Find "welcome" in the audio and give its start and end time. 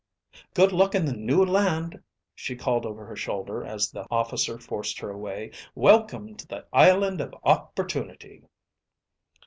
5.75-6.33